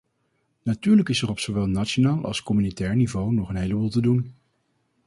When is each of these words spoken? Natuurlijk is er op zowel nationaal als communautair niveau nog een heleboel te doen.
Natuurlijk 0.63 1.09
is 1.09 1.21
er 1.21 1.29
op 1.29 1.39
zowel 1.39 1.65
nationaal 1.67 2.23
als 2.25 2.43
communautair 2.43 2.95
niveau 2.95 3.33
nog 3.33 3.49
een 3.49 3.55
heleboel 3.55 3.89
te 3.89 4.01
doen. 4.01 4.33